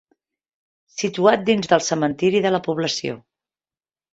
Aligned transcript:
Situat 1.01 1.45
dins 1.49 1.69
del 1.73 1.85
cementiri 1.91 2.43
de 2.47 2.55
la 2.57 2.63
població. 2.69 3.21